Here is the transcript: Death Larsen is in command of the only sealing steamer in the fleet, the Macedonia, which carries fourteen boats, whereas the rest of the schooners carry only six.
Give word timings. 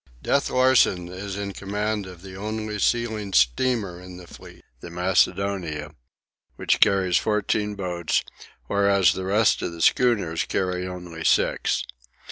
Death 0.23 0.49
Larsen 0.49 1.09
is 1.09 1.37
in 1.37 1.53
command 1.53 2.07
of 2.07 2.23
the 2.23 2.35
only 2.35 2.79
sealing 2.79 3.33
steamer 3.33 4.01
in 4.01 4.17
the 4.17 4.25
fleet, 4.25 4.65
the 4.79 4.89
Macedonia, 4.89 5.91
which 6.55 6.79
carries 6.79 7.17
fourteen 7.17 7.75
boats, 7.75 8.23
whereas 8.65 9.13
the 9.13 9.25
rest 9.25 9.61
of 9.61 9.73
the 9.73 9.81
schooners 9.83 10.43
carry 10.45 10.87
only 10.87 11.23
six. 11.23 11.83